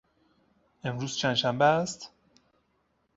امروز 0.83 1.17
چندشنبه 1.17 1.63
است؟ 1.65 2.11